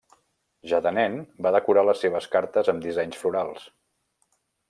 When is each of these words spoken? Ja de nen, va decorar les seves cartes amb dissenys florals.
Ja 0.69 0.77
de 0.85 0.93
nen, 0.97 1.17
va 1.47 1.51
decorar 1.57 1.83
les 1.89 2.01
seves 2.05 2.29
cartes 2.37 2.73
amb 2.73 2.83
dissenys 2.87 3.23
florals. 3.25 3.67